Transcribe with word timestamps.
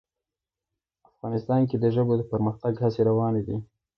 افغانستان 1.09 1.61
کې 1.69 1.75
د 1.79 1.85
ژبو 1.95 2.13
د 2.17 2.21
پرمختګ 2.31 2.73
هڅې 2.83 3.01
روانې 3.09 3.41
دي. 3.47 3.57